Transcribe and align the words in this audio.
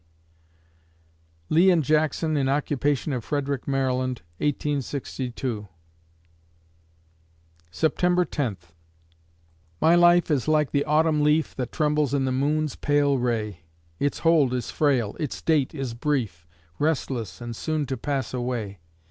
Lee 1.47 1.69
and 1.69 1.83
Jackson 1.83 2.35
in 2.35 2.49
occupation 2.49 3.13
of 3.13 3.23
Frederick, 3.23 3.67
Md., 3.67 4.21
1862 4.39 5.67
September 7.69 8.25
Tenth 8.25 8.73
My 9.79 9.93
life 9.93 10.31
is 10.31 10.47
like 10.47 10.71
the 10.71 10.85
autumn 10.85 11.21
leaf 11.21 11.55
That 11.55 11.71
trembles 11.71 12.15
in 12.15 12.25
the 12.25 12.31
moon's 12.31 12.75
pale 12.75 13.19
ray; 13.19 13.59
Its 13.99 14.17
hold 14.25 14.55
is 14.55 14.71
frail, 14.71 15.15
its 15.19 15.39
date 15.39 15.75
is 15.75 15.93
brief, 15.93 16.47
Restless, 16.79 17.39
and 17.39 17.55
soon 17.55 17.85
to 17.85 17.95
pass 17.95 18.33
away! 18.33 18.79